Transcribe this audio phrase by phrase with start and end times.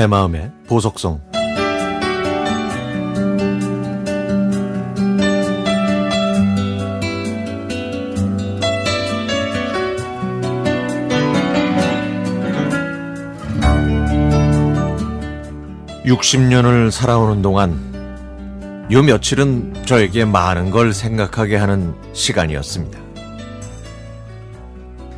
[0.00, 1.20] 내 마음의 보석성
[16.06, 22.98] (60년을) 살아오는 동안 요 며칠은 저에게 많은 걸 생각하게 하는 시간이었습니다.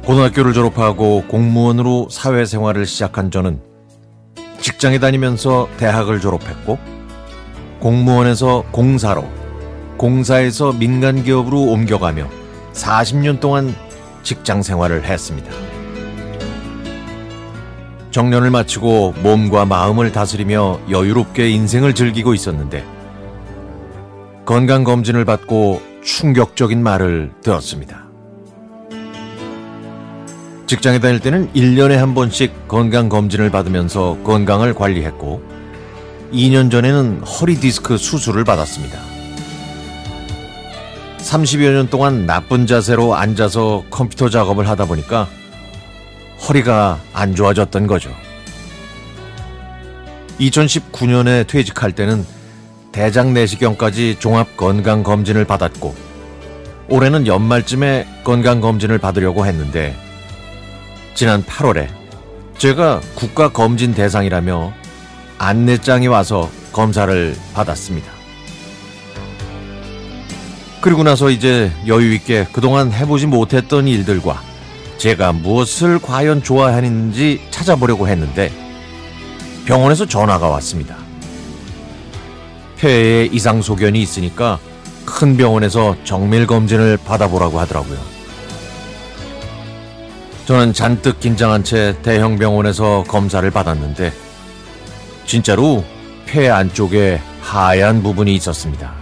[0.05, 3.70] 고등학교를 졸업하고 공무원으로 사회생활을 시작한 저는
[4.82, 6.77] 직장에 다니면서 대학을 졸업했고
[7.78, 9.30] 공무원에서 공사로
[9.96, 12.28] 공사에서 민간 기업으로 옮겨가며
[12.72, 13.72] 40년 동안
[14.24, 15.52] 직장 생활을 했습니다.
[18.10, 22.84] 정년을 마치고 몸과 마음을 다스리며 여유롭게 인생을 즐기고 있었는데
[24.46, 28.12] 건강검진을 받고 충격적인 말을 들었습니다.
[30.73, 35.42] 직장에 다닐 때는 1년에 한 번씩 건강검진을 받으면서 건강을 관리했고
[36.33, 38.98] 2년 전에는 허리 디스크 수술을 받았습니다.
[41.19, 45.29] 30여 년 동안 나쁜 자세로 앉아서 컴퓨터 작업을 하다 보니까
[46.48, 48.11] 허리가 안 좋아졌던 거죠.
[50.41, 52.25] 2019년에 퇴직할 때는
[52.92, 55.95] 대장 내시경까지 종합 건강 검진을 받았고
[56.89, 59.95] 올해는 연말쯤에 건강 검진을 받으려고 했는데
[61.14, 61.88] 지난 8월에
[62.58, 64.72] 제가 국가 검진 대상이라며
[65.38, 68.10] 안내장이 와서 검사를 받았습니다.
[70.80, 74.42] 그리고 나서 이제 여유 있게 그동안 해보지 못했던 일들과
[74.98, 78.50] 제가 무엇을 과연 좋아하는지 찾아보려고 했는데
[79.64, 80.96] 병원에서 전화가 왔습니다.
[82.78, 84.58] 폐에 이상 소견이 있으니까
[85.05, 88.22] 큰 병원에서 정밀 검진을 받아보라고 하더라고요.
[90.47, 94.12] 저는 잔뜩 긴장한 채 대형 병원에서 검사를 받았는데
[95.25, 95.85] 진짜로
[96.27, 98.92] 폐 안쪽에 하얀 부분이 있었습니다.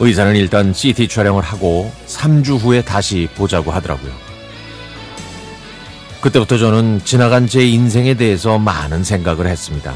[0.00, 4.10] 의사는 일단 CT 촬영을 하고 3주 후에 다시 보자고 하더라고요.
[6.20, 9.94] 그때부터 저는 지나간 제 인생에 대해서 많은 생각을 했습니다.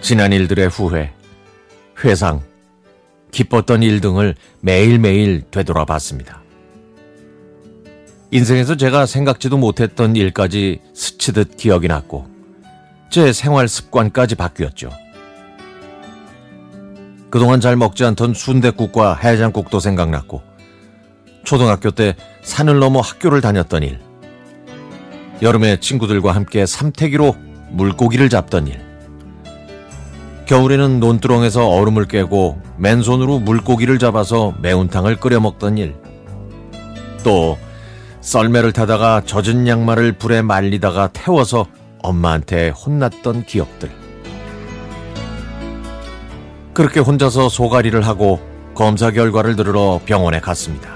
[0.00, 1.12] 지난 일들의 후회,
[2.04, 2.42] 회상,
[3.30, 6.43] 기뻤던 일 등을 매일매일 되돌아봤습니다.
[8.30, 12.26] 인생에서 제가 생각지도 못했던 일까지 스치듯 기억이 났고,
[13.10, 14.90] 제 생활 습관까지 바뀌었죠.
[17.30, 20.42] 그동안 잘 먹지 않던 순대국과 해장국도 생각났고,
[21.44, 24.00] 초등학교 때 산을 넘어 학교를 다녔던 일,
[25.42, 27.36] 여름에 친구들과 함께 삼태기로
[27.70, 28.80] 물고기를 잡던 일,
[30.46, 35.94] 겨울에는 논두렁에서 얼음을 깨고 맨손으로 물고기를 잡아서 매운탕을 끓여 먹던 일.
[37.22, 37.56] 또
[38.24, 41.66] 썰매를 타다가 젖은 양말을 불에 말리다가 태워서
[42.02, 43.90] 엄마한테 혼났던 기억들.
[46.72, 48.40] 그렇게 혼자서 소가리를 하고
[48.74, 50.94] 검사 결과를 들으러 병원에 갔습니다.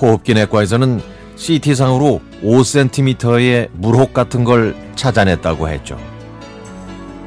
[0.00, 1.02] 호흡기 내과에서는
[1.36, 5.98] CT상으로 5cm의 물혹 같은 걸 찾아냈다고 했죠.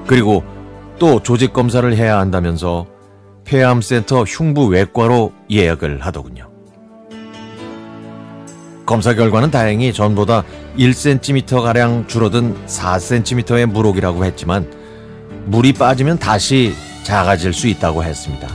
[0.07, 0.43] 그리고
[0.97, 2.87] 또 조직 검사를 해야 한다면서
[3.45, 6.48] 폐암센터 흉부 외과로 예약을 하더군요.
[8.89, 10.43] 검사 결과는 다행히 전보다
[10.75, 14.67] 1cm가량 줄어든 4cm의 물혹이라고 했지만
[15.45, 16.73] 물이 빠지면 다시
[17.03, 18.47] 작아질 수 있다고 했습니다.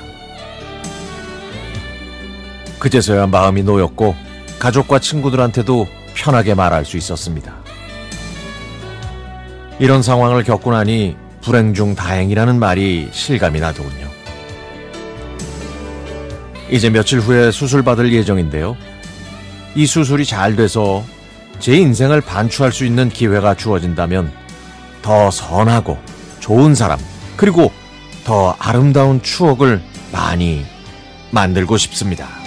[2.81, 4.17] 그제서야 마음이 놓였고
[4.59, 7.55] 가족과 친구들한테도 편하게 말할 수 있었습니다.
[9.79, 14.09] 이런 상황을 겪고 나니 불행 중 다행이라는 말이 실감이 나더군요.
[16.73, 18.77] 이제 며칠 후에 수술받을 예정인데요.
[19.75, 21.05] 이 수술이 잘 돼서
[21.59, 24.33] 제 인생을 반추할 수 있는 기회가 주어진다면
[25.03, 25.99] 더 선하고
[26.41, 26.99] 좋은 사람,
[27.37, 27.73] 그리고
[28.25, 30.65] 더 아름다운 추억을 많이
[31.31, 32.44] 만들고 싶습니다.